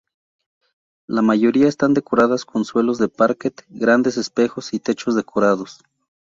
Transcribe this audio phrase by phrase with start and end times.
[1.07, 5.83] La mayoría están decoradas con suelos de parquet, grandes espejos y techos decorados.